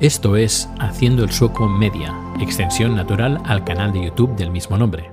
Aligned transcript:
Esto 0.00 0.34
es 0.34 0.68
Haciendo 0.80 1.22
el 1.22 1.30
Sueco 1.30 1.68
Media, 1.68 2.12
extensión 2.40 2.96
natural 2.96 3.40
al 3.44 3.64
canal 3.64 3.92
de 3.92 4.04
YouTube 4.04 4.34
del 4.34 4.50
mismo 4.50 4.76
nombre. 4.76 5.12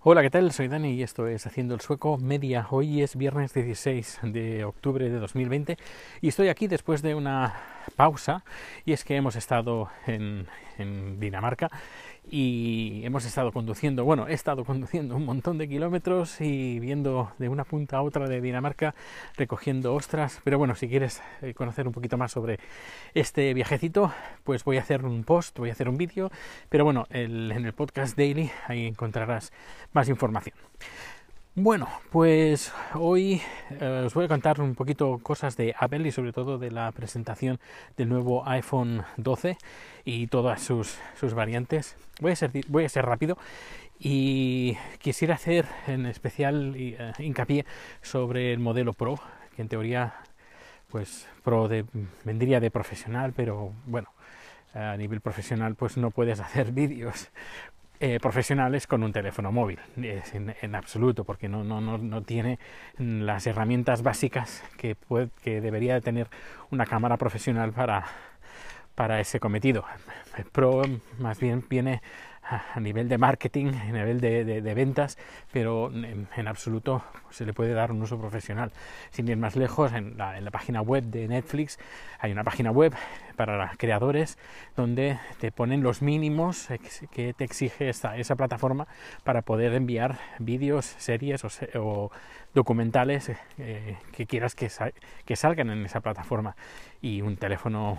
Hola, 0.00 0.22
¿qué 0.22 0.30
tal? 0.30 0.50
Soy 0.52 0.68
Dani 0.68 0.94
y 0.94 1.02
esto 1.02 1.26
es 1.26 1.46
Haciendo 1.46 1.74
el 1.74 1.82
Sueco 1.82 2.16
Media. 2.16 2.66
Hoy 2.70 3.02
es 3.02 3.14
viernes 3.14 3.52
16 3.52 4.20
de 4.22 4.64
octubre 4.64 5.10
de 5.10 5.18
2020 5.18 5.76
y 6.22 6.28
estoy 6.28 6.48
aquí 6.48 6.66
después 6.66 7.02
de 7.02 7.14
una 7.14 7.56
pausa 7.94 8.42
y 8.86 8.94
es 8.94 9.04
que 9.04 9.16
hemos 9.16 9.36
estado 9.36 9.90
en, 10.06 10.46
en 10.78 11.20
Dinamarca 11.20 11.70
y 12.30 13.02
hemos 13.04 13.24
estado 13.24 13.52
conduciendo, 13.52 14.04
bueno, 14.04 14.28
he 14.28 14.34
estado 14.34 14.64
conduciendo 14.66 15.16
un 15.16 15.24
montón 15.24 15.58
de 15.58 15.68
kilómetros 15.68 16.40
y 16.40 16.78
viendo 16.78 17.32
de 17.38 17.48
una 17.48 17.64
punta 17.64 17.98
a 17.98 18.02
otra 18.02 18.28
de 18.28 18.40
Dinamarca, 18.40 18.94
recogiendo 19.36 19.94
ostras, 19.94 20.40
pero 20.44 20.58
bueno, 20.58 20.74
si 20.74 20.88
quieres 20.88 21.22
eh, 21.42 21.54
conocer 21.54 21.86
un 21.86 21.92
poquito 21.92 22.16
más 22.16 22.32
sobre 22.32 22.58
este 23.14 23.54
viajecito, 23.54 24.12
pues 24.44 24.64
voy 24.64 24.78
a 24.78 24.82
hacer 24.82 25.04
un 25.04 25.24
post, 25.24 25.58
voy 25.58 25.70
a 25.70 25.72
hacer 25.72 25.88
un 25.88 25.96
vídeo, 25.96 26.30
pero 26.68 26.84
bueno, 26.84 27.06
en 27.10 27.50
el 27.50 27.72
podcast 27.72 28.16
daily 28.16 28.50
ahí 28.66 28.86
encontrarás 28.86 29.52
más 29.92 30.08
información. 30.08 30.54
Bueno, 31.54 31.88
pues 32.12 32.72
hoy 32.94 33.42
eh, 33.80 34.02
os 34.06 34.14
voy 34.14 34.26
a 34.26 34.28
contar 34.28 34.60
un 34.60 34.76
poquito 34.76 35.18
cosas 35.18 35.56
de 35.56 35.74
Apple 35.76 36.06
y 36.06 36.12
sobre 36.12 36.32
todo 36.32 36.56
de 36.56 36.70
la 36.70 36.92
presentación 36.92 37.58
del 37.96 38.08
nuevo 38.08 38.46
iPhone 38.46 39.04
12 39.16 39.58
y 40.04 40.28
todas 40.28 40.62
sus, 40.62 40.96
sus 41.18 41.34
variantes. 41.34 41.96
Voy 42.20 42.30
a, 42.30 42.36
ser, 42.36 42.52
voy 42.68 42.84
a 42.84 42.88
ser 42.88 43.06
rápido 43.06 43.38
y 43.98 44.76
quisiera 45.00 45.34
hacer 45.34 45.66
en 45.88 46.06
especial 46.06 46.74
eh, 46.76 47.12
hincapié 47.18 47.66
sobre 48.02 48.52
el 48.52 48.60
modelo 48.60 48.92
Pro, 48.92 49.18
que 49.56 49.62
en 49.62 49.68
teoría 49.68 50.14
pues 50.86 51.28
Pro 51.42 51.68
vendría 52.24 52.60
de 52.60 52.70
profesional, 52.70 53.32
pero 53.34 53.72
bueno, 53.84 54.12
a 54.74 54.96
nivel 54.96 55.20
profesional 55.20 55.74
pues 55.74 55.96
no 55.96 56.12
puedes 56.12 56.38
hacer 56.38 56.70
vídeos 56.72 57.30
eh, 58.00 58.20
profesionales 58.20 58.86
con 58.86 59.02
un 59.02 59.12
teléfono 59.12 59.50
móvil, 59.50 59.80
en, 59.96 60.74
absoluto, 60.74 61.24
porque 61.24 61.48
no, 61.48 61.64
no, 61.64 61.80
no, 61.80 61.98
no, 61.98 62.22
tiene 62.22 62.58
las 62.98 63.46
herramientas 63.46 64.02
básicas 64.02 64.62
que, 64.76 64.94
puede, 64.94 65.30
que 65.42 65.60
debería 65.60 66.00
tener 66.00 66.28
una 66.70 66.86
cámara 66.86 67.16
profesional 67.16 67.72
para, 67.72 68.04
para 68.94 69.20
ese 69.20 69.40
cometido. 69.40 69.84
El 70.36 70.44
Pro 70.44 70.82
más 71.18 71.40
bien 71.40 71.64
viene 71.68 72.00
a 72.74 72.80
nivel 72.80 73.08
de 73.08 73.18
marketing, 73.18 73.72
a 73.74 73.84
nivel 73.86 74.20
de, 74.20 74.44
de, 74.44 74.74
ventas, 74.74 75.18
pero 75.52 75.90
en, 75.92 76.28
en, 76.34 76.48
absoluto 76.48 77.04
se 77.30 77.44
le 77.44 77.52
puede 77.52 77.74
dar 77.74 77.92
un 77.92 78.00
uso 78.00 78.18
profesional. 78.18 78.72
Sin 79.10 79.28
ir 79.28 79.36
más 79.36 79.56
lejos, 79.56 79.92
en 79.92 80.16
la, 80.16 80.38
en 80.38 80.44
la 80.44 80.50
página 80.50 80.80
web 80.80 81.04
de 81.04 81.28
Netflix 81.28 81.78
hay 82.18 82.32
una 82.32 82.44
página 82.44 82.70
web 82.70 82.94
para 83.38 83.70
creadores 83.76 84.36
donde 84.76 85.16
te 85.38 85.52
ponen 85.52 85.84
los 85.84 86.02
mínimos 86.02 86.66
que 87.12 87.34
te 87.34 87.44
exige 87.44 87.88
esta, 87.88 88.16
esa 88.16 88.34
plataforma 88.34 88.88
para 89.22 89.42
poder 89.42 89.74
enviar 89.74 90.18
vídeos, 90.40 90.84
series 90.98 91.44
o, 91.44 91.48
o 91.76 92.10
documentales 92.54 93.30
eh, 93.58 93.96
que 94.12 94.26
quieras 94.26 94.54
que, 94.54 94.68
que, 95.24 95.36
salgan 95.36 95.70
en 95.70 95.84
esa 95.84 96.00
plataforma. 96.00 96.56
Y 97.00 97.22
un 97.22 97.36
teléfono, 97.36 97.98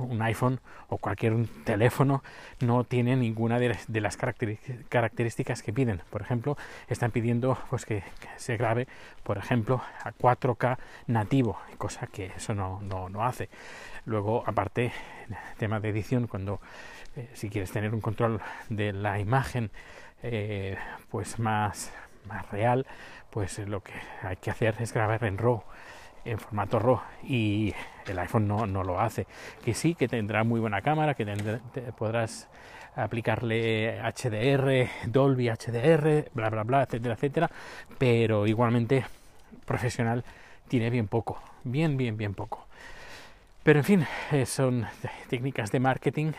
un 0.00 0.22
iPhone 0.22 0.60
o 0.88 0.98
cualquier 0.98 1.46
teléfono 1.64 2.24
no 2.60 2.82
tiene 2.82 3.14
ninguna 3.14 3.60
de, 3.60 3.76
de 3.86 4.00
las 4.00 4.16
características 4.16 5.62
que 5.62 5.72
piden. 5.72 6.02
Por 6.10 6.22
ejemplo, 6.22 6.56
están 6.88 7.12
pidiendo 7.12 7.56
pues, 7.68 7.86
que, 7.86 8.02
que, 8.18 8.28
se 8.36 8.56
grabe, 8.56 8.88
por 9.22 9.38
ejemplo, 9.38 9.80
a 10.02 10.12
4K 10.12 10.78
nativo, 11.06 11.58
cosa 11.78 12.08
que 12.08 12.32
eso 12.36 12.54
no, 12.54 12.80
no, 12.82 13.08
no 13.08 13.24
hace. 13.24 13.48
Luego, 14.04 14.42
aparte, 14.46 14.79
tema 15.58 15.80
de 15.80 15.90
edición, 15.90 16.26
cuando 16.26 16.60
eh, 17.16 17.28
si 17.34 17.50
quieres 17.50 17.70
tener 17.70 17.94
un 17.94 18.00
control 18.00 18.40
de 18.68 18.92
la 18.92 19.18
imagen 19.18 19.70
eh, 20.22 20.76
pues 21.10 21.38
más, 21.38 21.92
más 22.26 22.50
real, 22.50 22.86
pues 23.30 23.58
lo 23.58 23.82
que 23.82 23.92
hay 24.22 24.36
que 24.36 24.50
hacer 24.50 24.76
es 24.80 24.92
grabar 24.92 25.24
en 25.24 25.38
RAW 25.38 25.62
en 26.24 26.38
formato 26.38 26.78
RAW 26.78 27.00
y 27.22 27.72
el 28.06 28.18
iPhone 28.18 28.46
no, 28.46 28.66
no, 28.66 28.84
lo 28.84 29.00
hace. 29.00 29.26
Que 29.64 29.74
sí, 29.74 29.94
que 29.94 30.08
tendrá 30.08 30.44
muy 30.44 30.60
buena 30.60 30.82
cámara, 30.82 31.14
que 31.14 31.24
tendrá, 31.24 31.60
te 31.72 31.80
podrás 31.92 32.48
aplicarle 32.94 34.00
HDR, 34.00 34.88
Dolby 35.06 35.48
HDR, 35.48 36.30
bla, 36.34 36.50
bla, 36.50 36.64
bla, 36.64 36.82
etcétera, 36.82 37.14
etcétera, 37.14 37.50
pero 37.98 38.46
igualmente 38.46 39.04
profesional 39.64 40.24
tiene 40.68 40.90
bien 40.90 41.08
poco, 41.08 41.40
bien, 41.64 41.96
bien, 41.96 42.16
bien 42.16 42.34
poco. 42.34 42.66
Pero 43.62 43.78
en 43.80 43.84
fin, 43.84 44.06
eh, 44.32 44.46
son 44.46 44.86
técnicas 45.28 45.70
de 45.70 45.80
marketing 45.80 46.32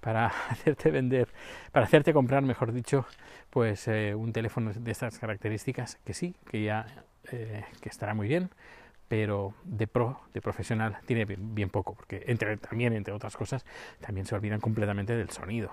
para 0.00 0.26
hacerte 0.48 0.90
vender, 0.90 1.28
para 1.70 1.86
hacerte 1.86 2.12
comprar, 2.12 2.42
mejor 2.42 2.72
dicho, 2.72 3.06
pues 3.50 3.88
eh, 3.88 4.14
un 4.14 4.32
teléfono 4.32 4.72
de 4.72 4.90
estas 4.90 5.18
características, 5.18 5.96
que 6.04 6.14
sí, 6.14 6.34
que 6.50 6.62
ya 6.62 6.86
eh, 7.30 7.64
que 7.80 7.88
estará 7.88 8.14
muy 8.14 8.26
bien, 8.26 8.50
pero 9.06 9.54
de 9.64 9.86
pro, 9.86 10.20
de 10.34 10.40
profesional, 10.40 10.98
tiene 11.06 11.24
bien, 11.24 11.54
bien, 11.54 11.70
poco, 11.70 11.94
porque 11.94 12.24
entre, 12.26 12.56
también, 12.56 12.94
entre 12.94 13.12
otras 13.14 13.36
cosas, 13.36 13.64
también 14.00 14.26
se 14.26 14.34
olvidan 14.34 14.60
completamente 14.60 15.14
del 15.14 15.30
sonido. 15.30 15.72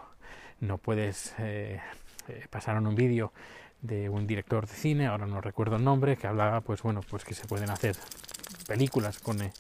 No 0.60 0.78
puedes 0.78 1.34
eh, 1.40 1.80
eh 2.28 2.46
pasar 2.50 2.78
en 2.78 2.86
un 2.86 2.96
vídeo 2.96 3.34
de 3.82 4.10
un 4.10 4.28
director 4.28 4.68
de 4.68 4.74
cine, 4.74 5.08
ahora 5.08 5.26
no 5.26 5.42
recuerdo 5.42 5.78
el 5.78 5.84
nombre, 5.84 6.18
que 6.18 6.28
hablaba, 6.28 6.62
pues 6.62 6.84
bueno, 6.84 7.02
pues 7.10 7.24
que 7.24 7.34
se 7.34 7.48
pueden 7.48 7.70
hacer 7.72 7.96
películas 8.68 9.20
con, 9.20 9.42
eh, 9.42 9.52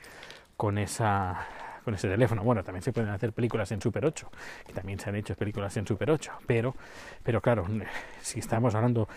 con 0.59 0.77
esa 0.77 1.47
con 1.85 1.93
ese 1.93 2.09
teléfono. 2.09 2.43
Bueno, 2.43 2.65
también 2.65 2.83
se 2.83 2.91
pueden 2.91 3.09
hacer 3.11 3.31
películas 3.31 3.71
en 3.71 3.81
Super 3.81 4.05
8, 4.05 4.29
que 4.67 4.73
también 4.73 4.99
se 4.99 5.07
han 5.07 5.15
hecho 5.15 5.33
películas 5.35 5.77
en 5.77 5.87
Super 5.87 6.11
8, 6.11 6.33
pero, 6.45 6.75
pero 7.23 7.39
claro, 7.39 7.65
si 8.21 8.39
estamos 8.39 8.75
hablando 8.75 9.07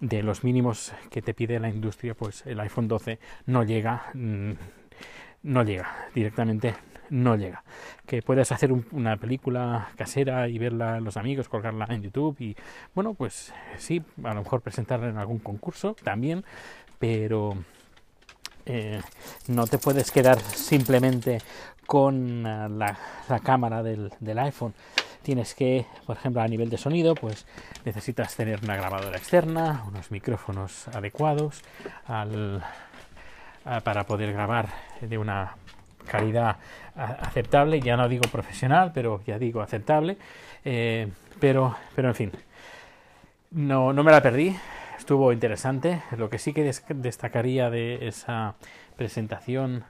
de 0.00 0.22
los 0.22 0.44
mínimos 0.44 0.94
que 1.10 1.20
te 1.20 1.34
pide 1.34 1.58
la 1.58 1.68
industria, 1.68 2.14
pues 2.14 2.46
el 2.46 2.60
iPhone 2.60 2.86
12 2.86 3.18
no 3.46 3.64
llega, 3.64 4.12
no 4.14 5.62
llega, 5.64 6.08
directamente 6.14 6.76
no 7.10 7.34
llega. 7.34 7.64
Que 8.06 8.22
puedes 8.22 8.52
hacer 8.52 8.72
un, 8.72 8.86
una 8.92 9.16
película 9.16 9.88
casera 9.96 10.48
y 10.48 10.56
verla 10.56 11.00
los 11.00 11.16
amigos, 11.16 11.48
colgarla 11.48 11.86
en 11.90 12.02
YouTube 12.02 12.40
y 12.40 12.56
bueno, 12.94 13.14
pues 13.14 13.52
sí, 13.76 14.04
a 14.22 14.34
lo 14.34 14.44
mejor 14.44 14.60
presentarla 14.60 15.08
en 15.08 15.18
algún 15.18 15.40
concurso 15.40 15.96
también, 16.04 16.44
pero 17.00 17.56
eh, 18.66 19.00
no 19.48 19.66
te 19.66 19.78
puedes 19.78 20.10
quedar 20.10 20.40
simplemente 20.40 21.38
con 21.86 22.46
uh, 22.46 22.68
la, 22.68 22.96
cámara 23.42 23.82
del, 23.82 24.10
iPhone. 24.38 24.74
Tienes 25.22 25.54
que, 25.54 25.86
por 26.06 26.16
ejemplo, 26.16 26.42
a 26.42 26.48
nivel 26.48 26.70
de 26.70 26.78
sonido, 26.78 27.14
pues 27.14 27.46
necesitas 27.84 28.34
tener 28.34 28.60
una 28.62 28.76
grabadora 28.76 29.16
externa, 29.16 29.84
unos 29.86 30.10
micrófonos 30.10 30.88
adecuados 30.88 31.62
para 33.84 34.04
poder 34.04 34.32
grabar 34.32 34.68
de 35.00 35.18
una 35.18 35.56
calidad 36.06 36.56
aceptable. 36.96 37.80
Ya 37.80 37.96
no 37.96 38.08
digo 38.08 38.24
profesional, 38.32 38.90
pero 38.92 39.22
ya 39.24 39.38
digo 39.38 39.60
aceptable. 39.60 40.16
Eh, 40.64 41.08
pero, 41.40 41.76
pero 41.94 42.08
en 42.08 42.14
fin, 42.14 42.32
no, 43.50 43.92
no 43.92 44.02
me 44.02 44.12
la 44.12 44.22
perdí 44.22 44.56
estuvo 44.98 45.32
interesante. 45.32 46.02
Lo 46.16 46.30
que 46.30 46.38
sí 46.38 46.52
que 46.52 46.72
destacaría 46.88 47.70
de 47.70 48.06
esa 48.08 48.54
presentación 48.96 49.84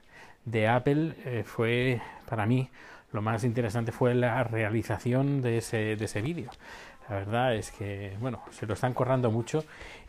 de 0.44 0.68
Apple 0.68 1.14
eh, 1.24 1.44
fue, 1.44 2.00
para 2.28 2.46
mí, 2.46 2.70
lo 3.12 3.22
más 3.22 3.44
interesante 3.44 3.92
fue 3.92 4.14
la 4.14 4.42
realización 4.44 5.42
de 5.42 5.58
ese, 5.58 5.96
de 5.96 6.04
ese 6.04 6.22
vídeo. 6.22 6.50
La 7.08 7.16
verdad 7.16 7.54
es 7.54 7.70
que, 7.72 8.16
bueno, 8.20 8.42
se 8.50 8.66
lo 8.66 8.74
están 8.74 8.94
corrando 8.94 9.30
mucho 9.30 9.64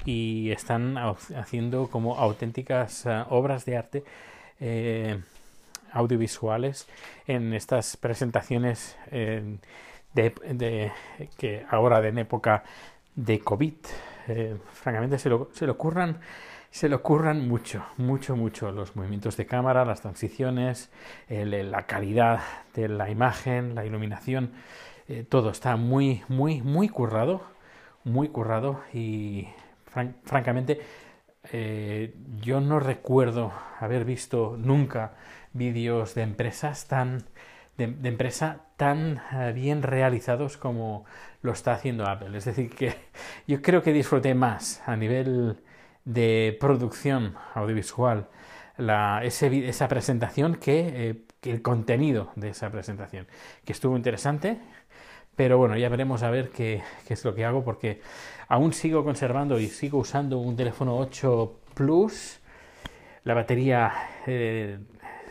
y 0.05 0.51
están 0.51 0.97
haciendo 0.97 1.89
como 1.89 2.17
auténticas 2.17 3.05
uh, 3.05 3.25
obras 3.29 3.65
de 3.65 3.77
arte 3.77 4.03
eh, 4.59 5.19
audiovisuales 5.91 6.87
en 7.27 7.53
estas 7.53 7.97
presentaciones 7.97 8.95
eh, 9.11 9.57
que 11.37 11.65
ahora 11.69 12.07
en 12.07 12.19
época 12.19 12.63
de 13.15 13.39
COVID 13.39 13.75
eh, 14.27 14.57
francamente 14.71 15.17
se 15.19 15.29
lo, 15.29 15.49
se 15.53 15.65
lo 15.65 15.73
ocurran 15.73 16.19
se 16.69 16.89
le 16.89 16.95
ocurran 16.95 17.47
mucho, 17.47 17.85
mucho, 17.97 18.35
mucho 18.35 18.71
los 18.71 18.95
movimientos 18.95 19.37
de 19.37 19.45
cámara, 19.45 19.85
las 19.85 20.01
transiciones, 20.01 20.89
la 21.29 21.85
calidad 21.85 22.39
de 22.73 22.87
la 22.87 23.11
imagen, 23.11 23.75
la 23.75 23.85
iluminación, 23.85 24.53
eh, 25.07 25.23
todo 25.23 25.51
está 25.51 25.75
muy, 25.75 26.23
muy, 26.29 26.63
muy 26.63 26.89
currado, 26.89 27.43
muy 28.03 28.29
currado 28.29 28.81
y 28.91 29.49
fran 29.85 30.15
francamente 30.23 30.81
eh, 31.51 32.15
yo 32.41 32.61
no 32.61 32.79
recuerdo 32.79 33.51
haber 33.79 34.05
visto 34.05 34.55
nunca 34.57 35.13
vídeos 35.51 36.15
de 36.15 36.23
empresas 36.23 36.87
tan 36.87 37.25
de, 37.77 37.85
empresa 38.07 38.61
tan 38.77 39.17
uh, 39.31 39.53
bien 39.53 39.83
realizados 39.83 40.57
como 40.57 41.05
lo 41.41 41.51
está 41.51 41.73
haciendo 41.73 42.07
Apple. 42.07 42.37
Es 42.37 42.45
decir, 42.45 42.69
que 42.69 42.95
yo 43.47 43.61
creo 43.61 43.81
que 43.81 43.93
disfruté 43.93 44.33
más 44.35 44.81
a 44.85 44.95
nivel 44.95 45.57
de 46.05 46.57
producción 46.59 47.35
audiovisual 47.53 48.27
esa 48.77 49.87
presentación 49.87 50.59
eh, 50.65 51.25
que, 51.41 51.51
el 51.51 51.61
contenido 51.61 52.31
de 52.35 52.49
esa 52.49 52.71
presentación, 52.71 53.27
que 53.65 53.73
estuvo 53.73 53.95
interesante, 53.95 54.57
pero 55.35 55.57
bueno, 55.57 55.77
ya 55.77 55.89
veremos 55.89 56.23
a 56.23 56.29
ver 56.29 56.49
qué, 56.49 56.81
es 57.07 57.25
lo 57.25 57.35
que 57.35 57.45
hago 57.45 57.63
porque 57.63 58.01
aún 58.47 58.73
sigo 58.73 59.03
conservando 59.03 59.59
y 59.59 59.67
sigo 59.67 59.99
usando 59.99 60.39
un 60.39 60.55
teléfono 60.55 60.97
8 60.97 61.59
Plus. 61.73 62.39
La 63.23 63.33
batería 63.33 63.91
eh, 64.27 64.77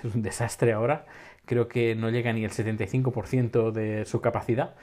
es 0.03 0.15
un 0.15 0.23
desastre 0.23 0.73
ahora, 0.73 1.05
creo 1.44 1.69
que 1.69 1.94
no 1.94 2.11
llega 2.11 2.33
ni 2.33 2.44
el 2.44 2.50
75% 2.50 3.73
de 3.73 4.05
su 4.05 4.21
capacidad 4.21 4.75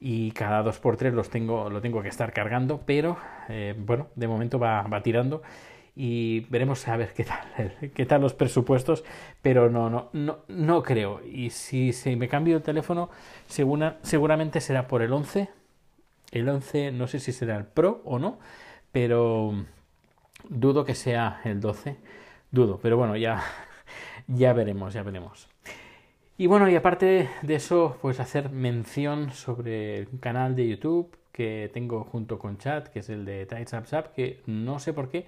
y 0.00 0.32
cada 0.32 0.64
2x3 0.64 1.12
los 1.12 1.30
tengo, 1.30 1.70
lo 1.70 1.80
tengo 1.80 2.02
que 2.02 2.08
estar 2.08 2.32
cargando, 2.32 2.82
pero 2.84 3.16
eh, 3.48 3.74
bueno, 3.78 4.08
de 4.16 4.28
momento 4.28 4.58
va, 4.58 4.82
va 4.82 5.02
tirando 5.02 5.42
y 5.94 6.40
veremos 6.48 6.86
a 6.88 6.96
ver 6.96 7.12
qué 7.12 7.24
tal, 7.24 7.92
qué 7.94 8.06
tal 8.06 8.22
los 8.22 8.34
presupuestos, 8.34 9.04
pero 9.42 9.70
no, 9.70 9.90
no, 9.90 10.08
no, 10.12 10.38
no 10.48 10.82
creo. 10.82 11.20
Y 11.24 11.50
si, 11.50 11.92
si 11.92 12.16
me 12.16 12.28
cambio 12.28 12.56
el 12.56 12.62
teléfono, 12.62 13.10
seguramente 13.46 14.60
será 14.60 14.88
por 14.88 15.02
el 15.02 15.12
11. 15.12 15.48
El 16.30 16.48
11 16.48 16.92
no 16.92 17.06
sé 17.06 17.20
si 17.20 17.32
será 17.32 17.56
el 17.56 17.64
Pro 17.66 18.00
o 18.04 18.18
no, 18.18 18.38
pero 18.90 19.52
dudo 20.48 20.84
que 20.84 20.94
sea 20.94 21.40
el 21.44 21.60
12. 21.60 21.96
Dudo, 22.50 22.80
pero 22.82 22.96
bueno, 22.96 23.16
ya, 23.16 23.42
ya 24.28 24.52
veremos, 24.54 24.94
ya 24.94 25.02
veremos. 25.02 25.51
Y 26.38 26.46
bueno, 26.46 26.68
y 26.68 26.76
aparte 26.76 27.28
de 27.42 27.54
eso, 27.54 27.98
pues 28.00 28.18
hacer 28.18 28.50
mención 28.50 29.32
sobre 29.32 29.98
el 29.98 30.08
canal 30.18 30.56
de 30.56 30.66
YouTube 30.68 31.14
que 31.30 31.70
tengo 31.72 32.04
junto 32.04 32.38
con 32.38 32.58
Chat, 32.58 32.88
que 32.88 33.00
es 33.00 33.10
el 33.10 33.24
de 33.24 33.42
Up 33.44 34.12
que 34.14 34.40
no 34.46 34.78
sé 34.78 34.92
por 34.92 35.10
qué 35.10 35.26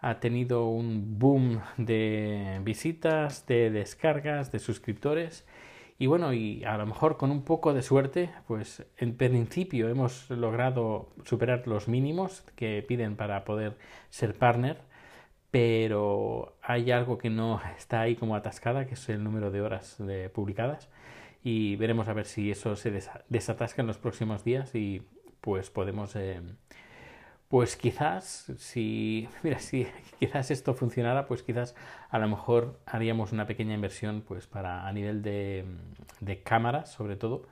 ha 0.00 0.18
tenido 0.18 0.66
un 0.66 1.18
boom 1.18 1.60
de 1.76 2.60
visitas, 2.64 3.46
de 3.46 3.70
descargas, 3.70 4.50
de 4.50 4.58
suscriptores. 4.58 5.46
Y 5.98 6.06
bueno, 6.06 6.32
y 6.32 6.64
a 6.64 6.76
lo 6.76 6.86
mejor 6.86 7.16
con 7.16 7.30
un 7.30 7.44
poco 7.44 7.72
de 7.72 7.82
suerte, 7.82 8.30
pues 8.48 8.84
en 8.96 9.16
principio 9.16 9.88
hemos 9.88 10.28
logrado 10.30 11.10
superar 11.24 11.68
los 11.68 11.86
mínimos 11.86 12.42
que 12.56 12.84
piden 12.86 13.14
para 13.14 13.44
poder 13.44 13.78
ser 14.10 14.34
partner, 14.34 14.78
pero 15.52 16.56
hay 16.62 16.90
algo 16.90 17.18
que 17.18 17.30
no 17.30 17.60
está 17.78 18.00
ahí 18.00 18.16
como 18.16 18.34
atascada, 18.34 18.86
que 18.86 18.94
es 18.94 19.08
el 19.08 19.22
número 19.22 19.52
de 19.52 19.60
horas 19.60 19.98
publicadas. 20.34 20.88
Y 21.44 21.76
veremos 21.76 22.08
a 22.08 22.12
ver 22.12 22.26
si 22.26 22.50
eso 22.50 22.74
se 22.74 22.90
desatasca 23.28 23.82
en 23.82 23.86
los 23.86 23.98
próximos 23.98 24.44
días 24.44 24.74
y 24.74 25.02
pues 25.40 25.70
podemos 25.70 26.16
eh, 26.16 26.40
pues 27.48 27.76
quizás 27.76 28.50
si 28.56 29.28
mira 29.42 29.58
si 29.58 29.86
quizás 30.18 30.50
esto 30.50 30.72
funcionara 30.72 31.26
pues 31.26 31.42
quizás 31.42 31.74
a 32.08 32.18
lo 32.18 32.28
mejor 32.28 32.80
haríamos 32.86 33.32
una 33.32 33.46
pequeña 33.46 33.74
inversión 33.74 34.22
pues 34.26 34.46
para 34.46 34.86
a 34.86 34.92
nivel 34.92 35.20
de, 35.20 35.66
de 36.20 36.42
cámaras 36.42 36.92
sobre 36.92 37.16
todo 37.16 37.42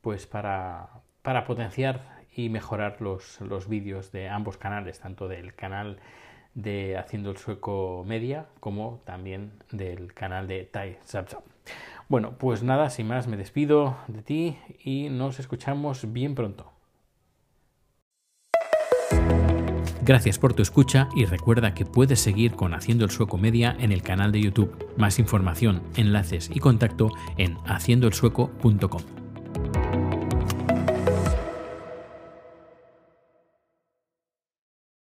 pues 0.00 0.26
para, 0.26 0.88
para 1.22 1.44
potenciar 1.44 2.24
y 2.32 2.48
mejorar 2.48 3.02
los, 3.02 3.40
los 3.40 3.68
vídeos 3.68 4.12
de 4.12 4.28
ambos 4.28 4.56
canales 4.56 5.00
tanto 5.00 5.26
del 5.26 5.54
canal 5.54 5.98
de 6.56 6.96
Haciendo 6.96 7.30
el 7.30 7.36
Sueco 7.36 8.02
Media 8.04 8.46
como 8.58 9.00
también 9.04 9.52
del 9.70 10.12
canal 10.14 10.48
de 10.48 10.64
Tai 10.64 10.98
Bueno, 12.08 12.32
pues 12.38 12.64
nada, 12.64 12.90
sin 12.90 13.06
más 13.06 13.28
me 13.28 13.36
despido 13.36 13.96
de 14.08 14.22
ti 14.22 14.58
y 14.82 15.08
nos 15.10 15.38
escuchamos 15.38 16.12
bien 16.12 16.34
pronto. 16.34 16.72
Gracias 20.02 20.38
por 20.38 20.54
tu 20.54 20.62
escucha 20.62 21.08
y 21.16 21.24
recuerda 21.24 21.74
que 21.74 21.84
puedes 21.84 22.20
seguir 22.20 22.52
con 22.52 22.74
Haciendo 22.74 23.04
el 23.04 23.10
Sueco 23.10 23.38
Media 23.38 23.76
en 23.80 23.90
el 23.90 24.02
canal 24.02 24.30
de 24.30 24.40
YouTube. 24.40 24.88
Más 24.96 25.18
información, 25.18 25.82
enlaces 25.96 26.48
y 26.54 26.60
contacto 26.60 27.10
en 27.36 27.56
haciendoelsueco.com. 27.66 29.15